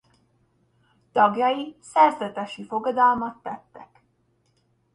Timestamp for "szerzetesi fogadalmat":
1.81-3.35